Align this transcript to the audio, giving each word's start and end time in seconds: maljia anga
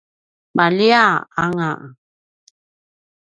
maljia 0.57 1.03
anga 1.43 1.69